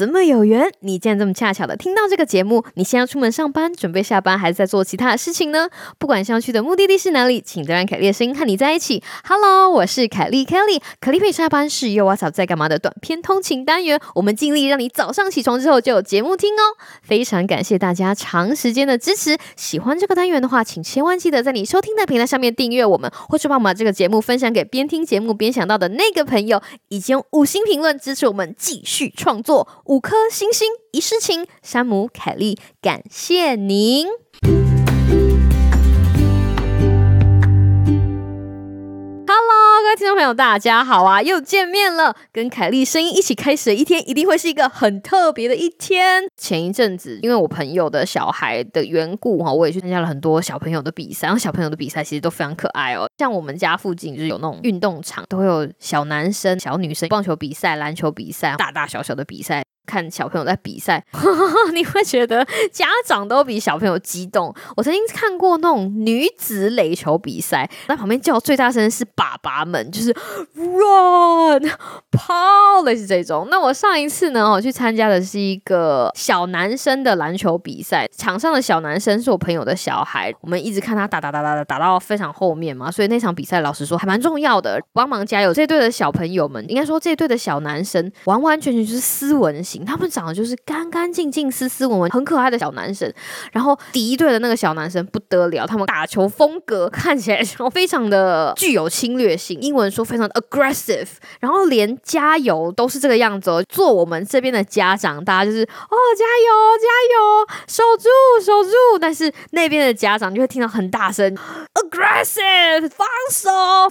[0.00, 0.72] 怎么有缘？
[0.80, 2.64] 你竟然这么恰巧的听到这个节目？
[2.72, 5.68] 你现在出门上班，准备下班，还是在做其他的事情呢？
[5.98, 9.02] 不管想要去的目的地是哪里，请都让凯莉的声音和你在一起。
[9.24, 16.62] Hello，我是凯莉 Kelly，可丽陪下班是又 What's Up 在干嘛的短篇通勤单元，我们尽力让你早上起床之后就有节目听哦。
[17.02, 31.48] 非常感谢大家长时间的支持，喜欢这个单元的话，请千万记得在你收听的平台上面订阅我们，或者把我们把这个节目分享给边听节目边想到的那个朋友，以及用五星评论支持我们继续创作，五颗星星一世情。
[31.64, 34.06] 山姆凯莉，感谢您。
[39.26, 42.14] Hello，各位听众朋友，大家好啊，又见面了。
[42.32, 46.22] 跟凯莉声音一起开始的一天，一定会是一个很特别的一天。
[46.36, 51.26] 前一阵子，因为我朋友的小孩的缘故哈，我也去参加了很多小朋友的比赛。
[51.26, 59.64] 然后小朋友的比赛其实都非常可爱哦，像我们家附近就是有那种运动场，都会有小男生、小女生棒球比赛、篮球比赛，大大小小的比赛。
[59.90, 61.04] 看小朋友在比赛，
[61.74, 64.54] 你会觉得家长都比小朋友激动。
[64.76, 70.14] 我曾经看过那种女子垒球比赛，在旁边叫最大声是爸爸们，就是
[70.54, 71.68] run
[72.12, 73.48] 跑，类似这种。
[73.50, 85.52] 那我上一次呢，我去参加的是一个小男生的篮球比赛，场上的小男生是我朋友的小孩，我们一直看他打打打打打打到非常后面嘛，所以那场比赛老实说还蛮重要的，帮忙加油。
[85.52, 89.79] 这队的小朋友们，应该说这队的小男生，完完全全就是斯文型。
[89.84, 93.12] 他们长得就是干干净净、斯斯文文、很可爱的小男生。
[93.52, 101.08] 然后敌对的那个小男生不得了，他们打球风格 看起来非常的具有侵略性，英文说非常 aggressive。
[101.40, 103.62] 然后连加油都是这个样子哦。
[103.68, 106.50] 做我们这边的家长，大家就是哦加油
[106.80, 108.98] 加油，守住守住。
[109.00, 111.36] 但是那边的家长就会听到很大声
[111.90, 113.50] aggressive，放手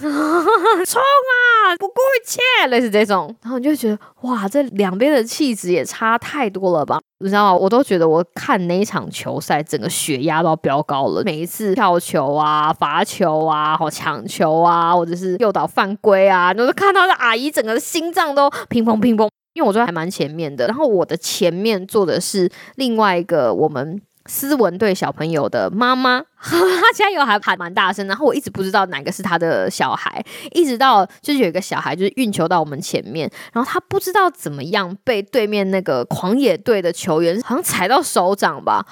[0.86, 3.34] 冲啊，不顾一切，类似这种。
[3.42, 5.84] 然后你就觉得哇，这两边的气质也。
[5.90, 7.00] 差太多了吧？
[7.18, 7.58] 你知道吗？
[7.58, 11.20] 我都觉得我看那一场球赛，整个血压都要飙高了。
[11.24, 19.28] 每一次跳球啊、罚球啊、或抢球啊，或者是诱导犯规啊，都看到的阿姨整个心脏都乒乓乒乓。
[19.54, 24.00] 因为我坐还蛮前面的，然后我的前面坐的是另外一个我们。
[24.30, 38.86] 斯文对小朋友的妈妈，他加油还喊蛮大声，然后我一直不知道哪个是他的小孩，一直到就是有一个小孩就是运球到我们前面，然后他不知道怎么样被对面那个狂野队的球员好像踩到手掌吧，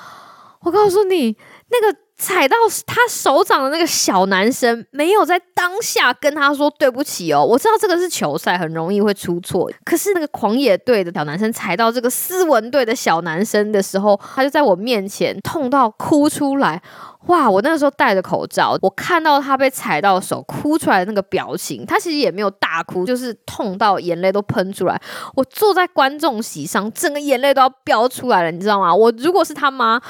[0.62, 1.36] 我告诉你
[1.70, 1.96] 那个。
[2.18, 9.70] 踩到他手掌的那个小男生没有在当下跟他说对不起哦，我知道这个是球赛，很容易会出错。
[9.84, 16.82] 可是那个狂野队的小男生踩到这个斯文队的小男生的时候，他就在我面前痛到哭出来。
[17.26, 17.50] 哇！
[17.50, 24.98] 我那个时候戴着口罩，我看到他被踩到手哭出来的那个表情，他其实也没有大哭，就是痛到眼泪都喷出来。
[25.34, 28.94] 我坐在观众席上，整个眼泪都要飙出来了，你知道吗？
[28.94, 30.00] 我如果是他妈，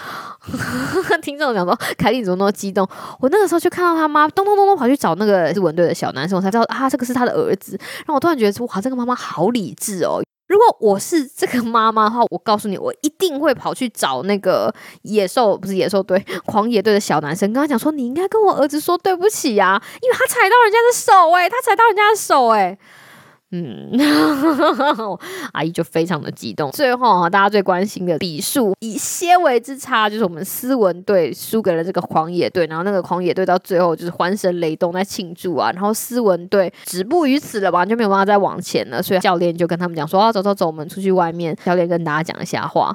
[1.22, 2.88] 听众讲说凯莉怎么那么激动？
[3.20, 7.76] 我那个时候就看到他妈咚咚咚咚跑去找那个日文队的小男生，我才知道啊，这个是他的儿子。
[7.78, 10.22] 然后我突然觉得哇，这个妈妈好理智哦。
[10.46, 22.78] 如果我是这个妈妈的话，我告诉你，我一定会跑去找那个野兽，不是野兽队，狂野队的小男生，跟他讲说，你应该跟我儿子说对不起呀，因为他踩到人家的手，诶，他踩到人家的手，诶。
[23.50, 23.90] 嗯，
[25.54, 26.70] 阿姨就非常的激动。
[26.70, 39.02] 最后啊，大家最关心的比数以些微之差，就是我们斯文队输给了这个狂野队，然后那个狂野队到最后就是欢声雷动在庆祝啊，然后斯文队止步于此了吧，就没有办法再往前了。
[39.02, 42.94] 所以教练就跟他们讲说：“啊，走走走，我们出去外面。”教练跟大家讲一下话，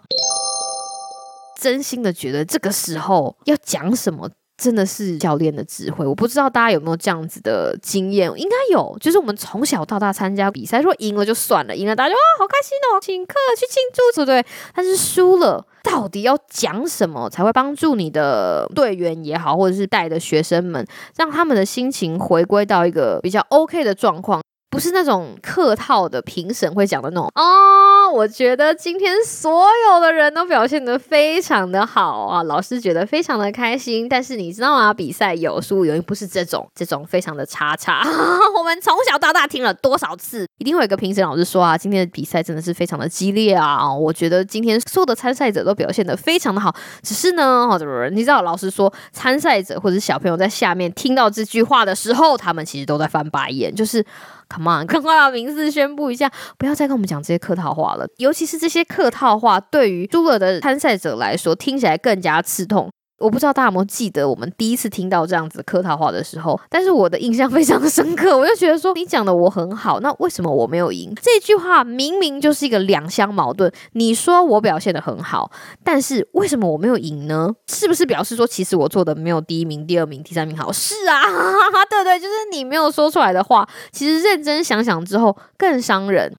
[1.59, 4.29] 真心的觉得这个时候要讲什么。
[4.55, 8.95] 真的是教练的智慧，我不知道大家有没有这样子的经验，应该有。
[8.99, 14.45] 就是我们从小到大参加比赛，说赢了就算了，赢了大家就哇好开心哦，请客去庆祝，对不对？
[14.75, 20.85] 但是输了，到底要讲什么才会帮助你的队员也好，或者是带的学生们，
[21.17, 24.41] 让他们的心情回归到一个比较 OK 的状况？
[24.69, 34.07] 不是那种客套的评审会讲的那种哦，我觉得今天所有的人都表现得非常的好啊，老师觉得非常的开心。
[34.07, 34.93] 但是你知道吗？
[34.93, 38.03] 比赛有输有赢，不是这种这种非常的差差。
[38.55, 43.91] 我们从小到大听了多少次，一定会有个评审老师说啊，今天的比赛真的是非常的激烈啊。
[43.91, 47.67] 我觉得今天所有的参赛者都表现得非常的好，只是呢，
[48.11, 54.05] 你知道，老师说参赛者或者小朋友在下面听到这句话的时候，他们其实都在翻白眼，就是。
[54.53, 58.05] Come on，赶快把名字宣布一下，不要再跟我们讲这些客套话了。
[58.17, 62.91] 尤其是这些客套话，对于输了的参赛者来说，听起来更加刺痛。
[63.23, 71.15] 我不知道大家有没有记得我们第一次听到这样子客套话的时候，但是我的印象非常的深刻，我就觉得说你讲的我很好，那为什么我没有赢？
[71.23, 73.71] 这句话明明就是一个两相矛盾。
[73.93, 75.49] 你说我表现的很好，
[75.85, 77.49] 但是为什么我没有赢呢？
[77.67, 80.69] 是不是表示说其实我做的没有第一名、第二名、第三名好？
[80.73, 81.21] 是啊，
[81.89, 86.29] 对对，就是你没有说出来的话，其实认真想想之后更伤人。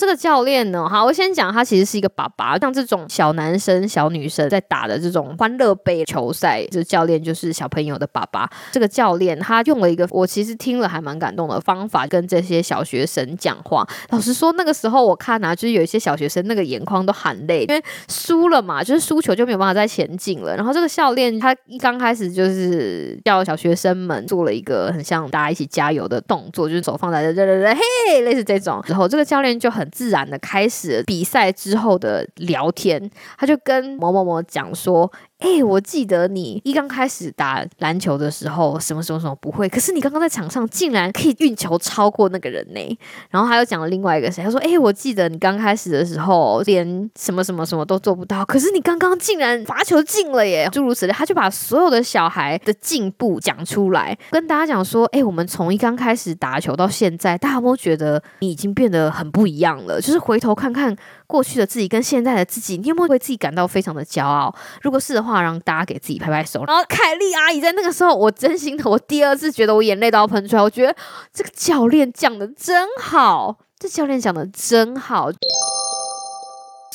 [0.00, 2.56] 这个教练呢，好，我先讲，他其实是一个爸爸。
[2.56, 8.48] 像这种小男生、小女生在打的这种欢乐杯球赛，这教练就是小朋友的爸爸。
[8.72, 13.86] 这个教练他用了一个我其实听了还蛮感动的方法，跟这些小学生讲话。
[14.08, 20.56] 老实说，那个时候我看啊，就是有一些小学生那个眼眶都含泪，因为输了嘛， 就是输球就没有办法再前进了。
[20.56, 27.74] 然后这个教练他一刚开始就是叫小学生们做了一个很像大家一起加油的动作，就是手放在这这这这，
[28.08, 28.82] 嘿，类似这种。
[28.86, 29.89] 然后这个教练就很。
[29.90, 35.12] 自然的开始比赛之后的聊天，他就跟某某某讲说。
[35.40, 42.98] 哎，我记得你一刚开始打篮球的时候，什么什么什么不会，可是你刚刚在场上竟然可以运球超过那个人呢。
[43.30, 60.00] 然后他又讲了另外一个谁，他说：“哎，我记得你刚开始的时候连什么什么什么都做不到，可是你刚刚竟然罚球进了耶！”诸如此类，他就把所有的小孩的进步讲出来，跟大家讲说：“哎，我们从一刚开始打球到现在，大家都觉得你已经变得很不一样了。
[60.00, 60.94] 就是回头看看
[61.30, 64.54] 过去的自己跟现在的自己，你有没有为自己感到非常的骄傲？
[64.82, 70.62] 如果是的话。”让大家给自己拍拍手，然后凯莉阿姨在那个时候，我真心的，我第二次觉得我眼泪都要喷出来。
[70.62, 70.94] 我觉得
[71.32, 75.30] 这个教练讲的真好，这教练讲的真好。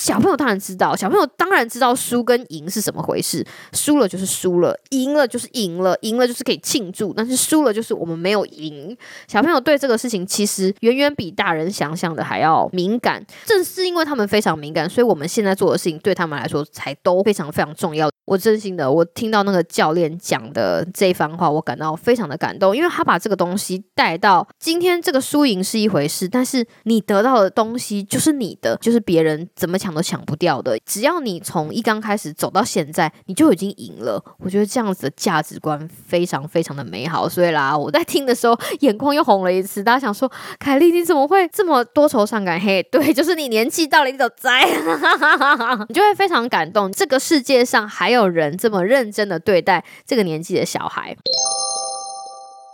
[0.06, 3.44] 小朋友当然知道，小朋友当然知道输跟赢是什么回事。
[3.74, 8.96] 输了就是输了，赢了就是赢了，赢了就是可以庆祝，但是输了就是我们没有赢。
[9.28, 13.26] 小朋友对这个事情其实远远比大人想象的还要敏感。
[13.46, 18.08] 正是因为他们非常敏感，所以我们现在做的事情对他们来说才都非常非常重要。
[18.26, 30.76] 我真心的，我听到那个教练讲的这番话，我感到非常的感动，因为他把这个东西带到今天，这个输赢是一回事，但是你得到的东西就是你的，就是别人怎么抢都抢不掉的。
[30.88, 34.20] 只要你从一刚开始走到现在，你就已经赢了。
[34.40, 37.30] 我觉得这样子的价值观非常非常的美好。
[37.30, 39.84] 所以啦，我在听的时候眼眶又红了一次。
[39.84, 42.60] 大家想说，凯莉你怎么会这么多愁善感？
[42.60, 44.66] 嘿，对，就是你年纪到了，你都栽，
[45.88, 46.92] 你就会非常感动。
[46.92, 48.15] 这个世界上还有。
[48.16, 51.18] 没有人这么认真的对待这个年纪的小孩。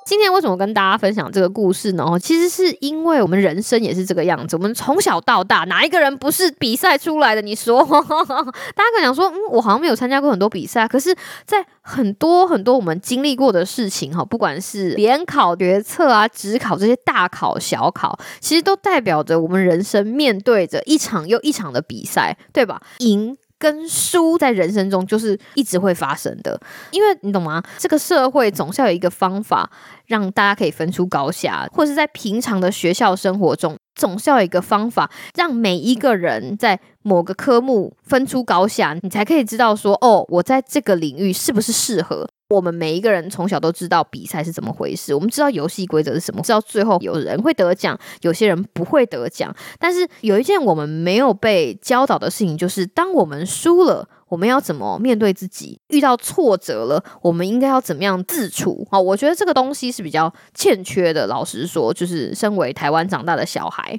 [0.06, 2.06] 今天为什么跟大家分享这个故事呢？
[2.22, 4.56] 其实是因为我们人生也是这个样子。
[4.56, 7.42] 我们从小到大，哪一个人不是比赛出来的？
[7.42, 7.82] 你说，
[8.76, 10.88] 大家可能想说，嗯，我好像没有参加过很多比赛。
[10.88, 11.16] 可是，
[11.46, 22.80] 在很多很多我们经历过的事情，哈，不管是联考、决策啊、职考这些大考、小考，其实都代表着我们人生面对着一场又一场的比赛，对吧？
[23.00, 23.36] 赢。
[23.62, 26.60] 跟书在人生中就是一直会发生的，
[26.90, 27.62] 因为你懂吗？
[27.78, 29.70] 这个社会总是要有一个方法
[30.08, 42.28] 让大家可以分出高下，或者是在平常的学校生活中，总是要有一个方法让每一个人在某个科目分出高下，你才可以知道说，哦，我在这个领域是不是适合。
[42.52, 49.56] 我们每一个人从小都知道比赛是怎么回事，我们知道游戏规则是什么，知道最后有人会得奖，有些人不会得奖。
[49.80, 55.80] 但是有一件我们没有被教导的事情，就是当我们输了，我们要怎么面对自己？
[55.88, 58.86] 遇到挫折了，我们应该要怎么样自处？
[58.92, 61.28] 好，我觉得这个东西是比较欠缺的。
[61.28, 63.98] 老实说，就是身为台湾长大的小孩，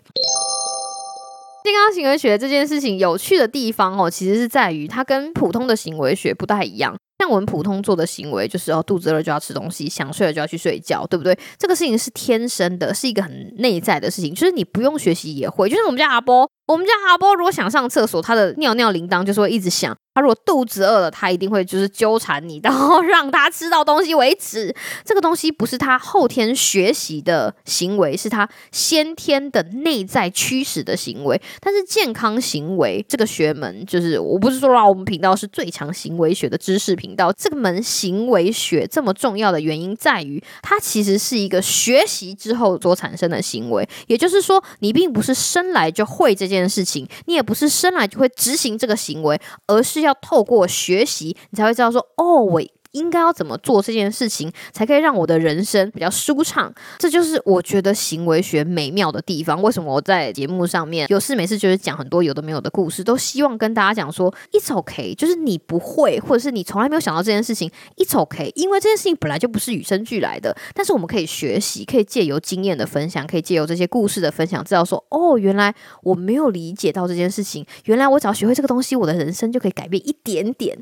[1.65, 6.97] 健康行为学这件事情有趣的地方哦，其实是在于它跟普通的行为学不太一样。
[7.21, 11.39] 像我们普通做的行为，就是哦，肚子饿就要吃东西，想睡了就要去睡觉，对不对？
[11.57, 15.69] 这个事情是天生的，是一个很内在的事情，就是你不用学习也会。
[15.69, 19.97] 就像我们家阿波，我们家阿波如果想上厕所，他的尿尿铃铛就是会一直响。
[20.15, 24.75] 他如果肚子饿了，他一定会就是纠缠你，然后 让他吃到东西为止。
[25.07, 31.41] 这个东西不是他后天学习的行为，是他先天的内在驱使的行为。
[31.61, 37.33] 但是健康行为这个学门，就是我不是说啊，我们频道是最强行为学的知识频道。
[37.33, 43.89] 这个门行为学这么重要的原因在于，它其实是一个学习之后所产生的行为。
[44.09, 50.02] 也就是说，你并不是生来就会这件事情，你也不是生来就会执行这个行为，而是。
[50.05, 56.73] 要透过学习，你才会知道说，哦，我应该要怎么做这件事情，才可以让我的人生比较舒畅。
[56.99, 59.61] 这就是我觉得行为学美妙的地方。
[59.63, 70.57] 为什么我在节目上面有事没事就是讲很多有的没有的故事，都希望跟大家讲说，it's OK，就是你不会，或者是你从来没有想到这件事情，it's OK，因为这件事情本来就不是与生俱来的。
[70.75, 80.79] 但是我们可以学习，可以借由经验的分享，可以借由这些故事的分享，知道说，哦，原来我没有理解到这件事情，原来我只要学会这个东西，我的人生就可以改变一点点。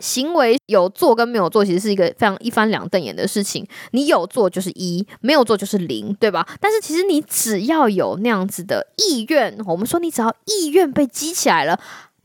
[0.00, 3.66] 行为有做跟没有做，其实是一个非常一翻两瞪眼的事情。
[3.92, 6.46] 你有做就是一，没有做就是零，对吧？
[6.60, 11.78] 但是其实你只要有那样子的意愿，我们说你只要意愿被激起来了。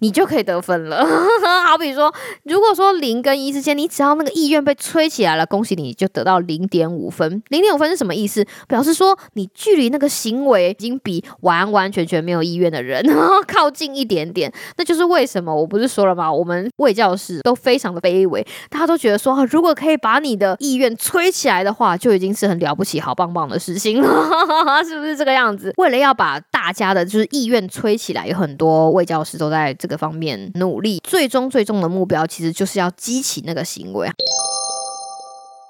[0.04, 1.08] 你就可以得分了。
[1.66, 7.42] 好比说，如果说零跟一之间，你只要那个意愿被吹起来了，恭喜你就得到零点五分。
[7.48, 8.46] 零点五分是什么意思？
[8.68, 13.02] 表示说你距离那个行为已经比完完全全没有意愿的人
[13.48, 14.52] 靠近一点点。
[14.76, 16.30] 那就是为什么我不是说了吗？
[16.30, 24.10] 我们卫教室都非常的卑微，大家都觉得说，如果可以把你的意愿吹起来的话，就已经是很了不起、好棒棒的事情了，
[24.84, 25.72] 是不是这个样子？
[25.78, 29.93] 为了要把大家的就是意愿吹起来，有很多卫教师都在这个。
[29.98, 34.10] 方面努力，最终最终的目标其实就是要激起那个行为。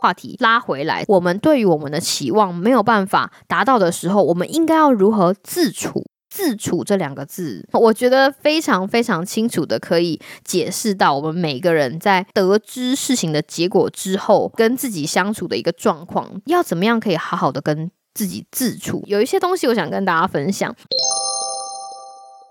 [0.02, 6.06] 话题拉回来，我们对于我们的期望没有办法达到的时候，我们应该要如何自处？
[6.30, 19.04] 自处这两个字，我觉得非常非常清楚的可以解释到我们每个人在得知事情的结果之后，跟自己相处的一个状况，要怎么样可以好好的跟自己自处？
[19.06, 20.76] 有一些东西我想跟大家分享。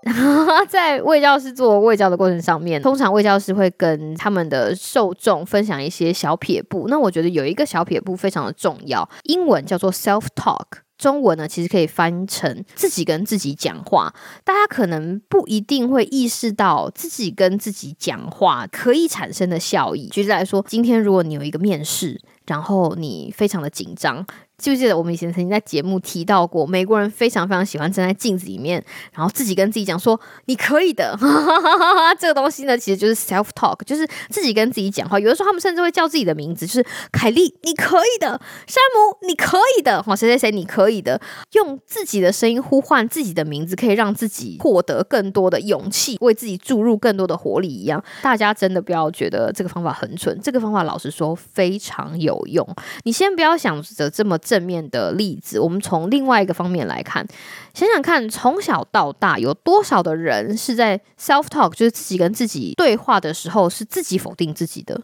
[0.67, 6.87] 在卫教师做卫教的过程上面，通常卫教师会跟他们的受众分享一些小撇步。
[6.89, 10.65] 那我觉得有一个小撇步非常的重要，英文叫做 self talk，
[10.97, 14.13] 中文呢其实可以翻成自己跟自己讲话。
[14.43, 20.07] 大家可能不一定会意识到自己跟自己讲话可以产生的效益。
[20.09, 24.25] 举例来说，今天如果你有一个面试，然后你非常的紧张。
[24.57, 28.81] 记不记得我们以前曾经在节目提到过，美国人非常非常喜欢站在镜子里面，
[29.11, 31.17] 然后自己跟自己讲说：“你可以的。
[31.19, 35.19] ”哈哈哈哈这个东西呢，其实就是 self talk，就是自己跟自己讲话。
[35.19, 41.19] 有的时候他们甚至会叫自己的名字，就是凯莉，你可以的；山姆，你可以的；哦，谁谁谁，你可以的。
[41.53, 47.67] 用自己的声音呼唤自己的名字，可以让自己获得更多的勇气，为自己注入更多的活力。
[47.67, 52.65] 一样，大家真的不要觉得这个方法很蠢，这个方法老实说非常有用。
[53.03, 54.37] 你先不要想着这么。
[54.53, 57.25] 正面的例子，我们从另外一个方面来看，
[57.73, 65.01] 想想看，从小到大有多少的人是在 self talk，就是自己跟自己对话的时候，是自己否定自己的，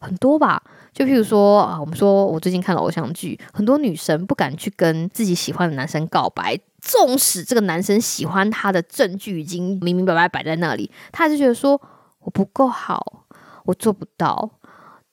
[0.00, 0.62] 很多吧？
[0.94, 11.78] 就譬如说啊，我们说我最近看了偶像剧，很多女生不敢去跟自己喜欢的男生告白，纵使这个男生喜欢她的证据已经明明白白摆在那里，她还是觉得说
[12.20, 13.24] 我不够好，
[13.66, 14.50] 我做不到。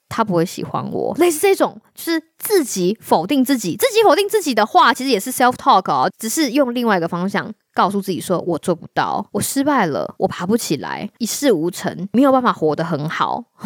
[0.08, 13.44] 他不会喜欢我，类似这种，就是自己否定自己，自己否定自己的话，其实也是 self talk 哦，只是用另外一个方向告诉自己说：“我做不到，我失败了，我爬不起来，一事无成，没有办法活得很好。”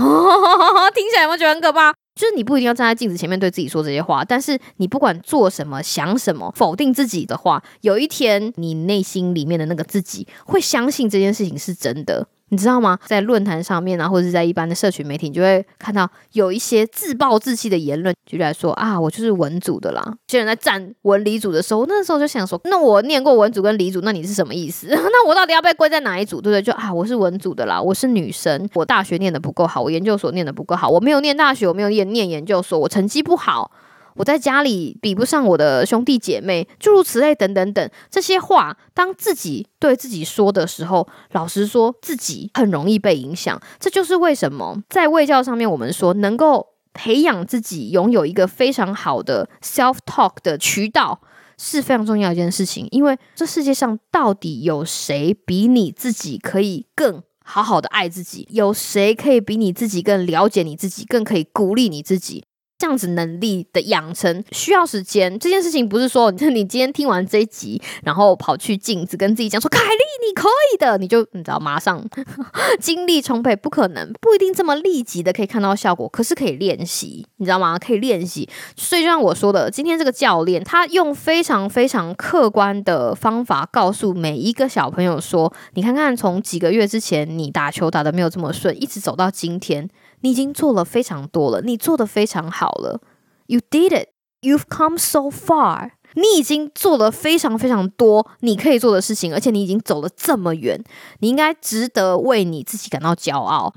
[0.94, 1.92] 听起来有没有觉得很可怕？
[2.14, 12.26] 就是你不一定要站在镜子前面对自己说这些话，但是你不管做什么、想什么、否定自己的话，有一天你内心里面的那个自己会相信这件事情是真的。
[12.52, 12.98] 你知道吗？
[13.06, 20.02] 在论坛上面啊，或者是在一般的社群媒体，你就会看到有一些自暴自弃的言论，举例来说啊，我就是文组的啦。
[20.06, 24.86] 有些人在站文理组的时候，那时候就想说，那我念过文组跟理组，那你是什么意思？
[24.92, 26.42] 那我到底要被归在哪一组？
[26.42, 26.60] 对不对？
[26.60, 33.70] 就啊，我是文组的啦，我是女生，我大学念的不够好，我研究所念的不够好，我没有念大学，我没有念念研究所，我成绩不好。
[34.16, 43.60] 我在家里比不上我的兄弟姐妹，诸如此类等等等这些话，当自己对自己说的时候，老实说，自己很容易被影响。
[43.80, 51.20] 这就是为什么在卫教上面，我们说能够培养自己拥有一个非常好的 self talk 的渠道
[51.56, 52.86] 是非常重要一件事情。
[52.90, 58.46] 因为这世界上到底有谁比你自己可以更好好的爱自己？
[58.50, 62.44] 有谁可以比你自己更了解你自己，更可以鼓励你自己？
[62.82, 72.04] 这样子能力的养成需要时间，这件事情不是说 你今天听完这一集，然后跑去镜子跟自己讲说凯莉你可以的，你就你知道马上
[72.80, 77.78] 精力充沛，不可能，不一定这么立即的可以看到效果，可是可以练习，你知道吗？
[77.78, 78.48] 可以练习。
[78.76, 89.88] 所以就像我说的，今天这个教练他用非常非常客观的方法告诉每一个小朋友说，你看看从几个月之前你打球打的没有这么顺，一直走到今天。
[90.22, 93.00] 你已经做了非常多了，你做的非常好了。
[93.46, 94.08] You did it.
[94.40, 95.90] You've come so far.
[96.14, 100.82] 你已经做了非常非常多你可以做的事情，而且你已经走了这么远，
[101.20, 103.72] 你应该值得为你自己感到骄傲。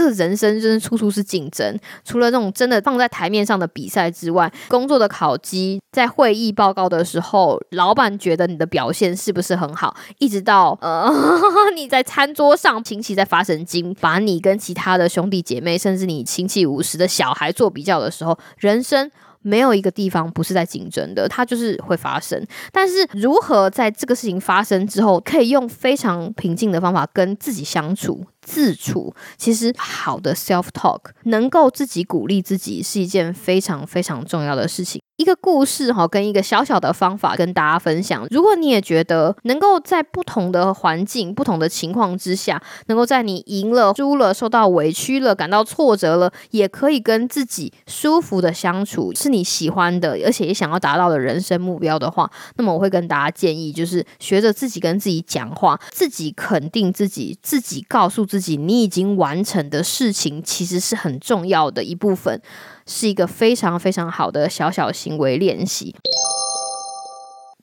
[0.00, 11.12] 这人生真是处处是竞争，除了那种真的放在台面上的比赛之外，工作的考绩，在会议报告的时候，老板觉得你的表现是不是很好，一直到呃
[11.76, 19.10] 你在餐桌上亲戚在发神经，把你跟其他的兄弟姐妹，甚至你亲戚五十的小孩做比较的时候，人生。
[19.42, 22.46] 没有一个地方不是在竞争的，它就是会发生。
[22.70, 29.14] 但是如何在这个事情发生之后，可以用非常平静的方法跟自己相处，自处。
[29.36, 35.00] 其实好的 self talk 能够自己鼓励自己，是一件非常非常重要的事情。
[35.16, 38.26] 一个故事哈，跟一个小小的方法跟大家分享。
[38.30, 62.40] 如果你也觉得能够在不同的环境、不同的情况之下，能够在你赢了、输了、受到委屈了、感到挫折了，也可以跟自己舒服的相处，是你喜欢的，而且也想要达到的人生目标的话，那么我会跟大家建议，就是学着自己跟自己讲话，自己肯定自己，自己告诉自，你已经完成的事情，其实是很重要的一部分。
[62.86, 65.94] 是一个非常非常好的小小行为练习。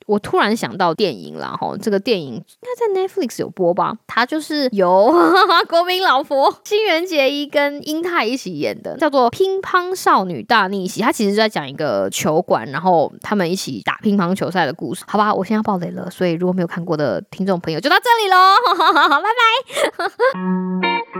[0.08, 3.92] 我突然想到电影了哈，这个电影应该在 Netflix 有播吧？
[4.06, 5.14] 它就是由
[5.68, 11.02] 国民老婆新垣结衣跟英泰一起演的，叫做《乒乓少女大逆袭》。
[11.04, 15.04] 它其实是在讲一个球馆，然后他们一起打乒乓球赛的故事。
[15.06, 18.56] 好吧，我现在爆雷了，所以如果没有看过的听众朋友，就到这里喽，
[19.20, 19.22] 拜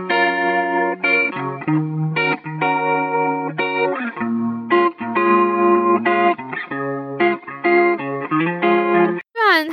[0.09, 0.18] 拜。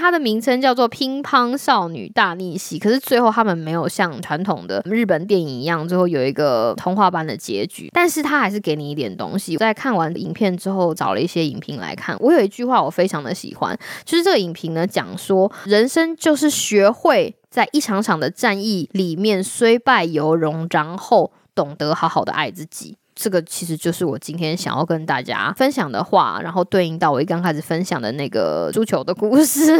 [0.07, 7.91] 它的名称叫做《乒乓少女大逆袭》，可是最后他们没有像传统的日本电影一样，最后有一个童话般的结局。
[7.93, 9.57] 但是它还是给你一点东西。
[9.57, 12.17] 在看完影片之后，找了一些影评来看。
[12.21, 22.97] 我有一句话我非常的喜欢，就是这个影评呢讲说，人生就是学会在一场场的战役里面虽败犹荣，然后懂得好好的爱自己。
[23.16, 29.75] 这个其实就是我今天想要跟大家分享的话，然后对应到我一刚开始分享的那个足球的故事。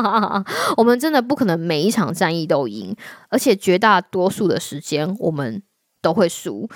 [0.78, 2.96] 我们真的不可能每一场战役都赢，
[3.28, 5.62] 而且绝大多数的时间我们
[6.00, 6.66] 都会输。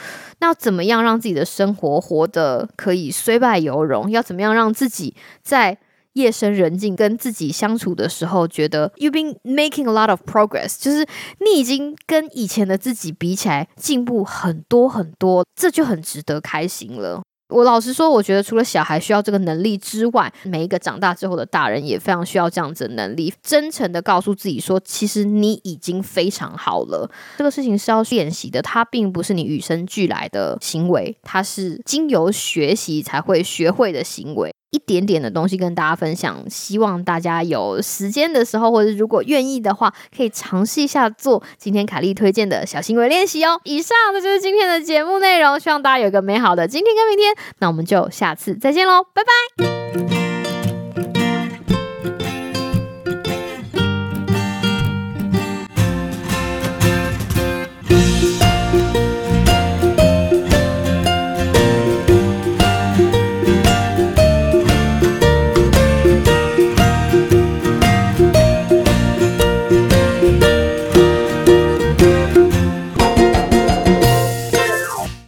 [0.41, 4.11] 那怎么样让自己的生活活得可以虽败犹荣？
[4.11, 5.79] 要怎么样让自己在？
[6.19, 11.07] 夜深人静跟自己相处的时候，觉得 you've been making a lot of progress，就是
[11.41, 17.23] 你已经跟以前的自己比起来进步很多很多，这就很值得开心了。
[17.49, 27.11] 我老实说，我觉得除了小孩需要这个能力之外，每一个长大之后的大人也非常需要这样子的能力，真诚的告诉自己说，其实你已经非常好了。
[27.39, 34.53] 这个事情是要练习的，它并不是你与生俱来的行为，它是经由学习才会学会的行为。
[34.71, 43.61] 一点点的东西跟大家分享，希望大家有时间的时候，或者如果愿意的话，可以尝试一下做今天凯丽推荐的小行为练习哦。
[43.65, 47.35] 以上这就是今天的节目内容，希望大家有一个美好的今天跟明天。
[47.61, 49.78] 那我们就下次再见喽，拜拜。